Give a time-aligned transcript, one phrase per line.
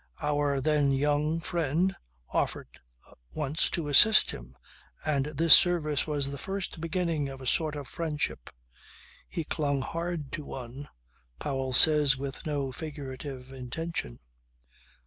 [0.19, 1.95] Our, then young, friend
[2.33, 2.79] offered
[3.33, 4.57] once to assist him
[5.05, 8.49] and this service was the first beginning of a sort of friendship.
[9.29, 10.89] He clung hard to one
[11.37, 14.19] Powell says, with no figurative intention.